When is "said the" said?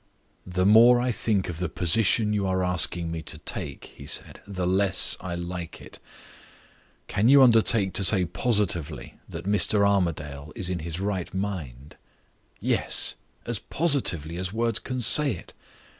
4.07-4.65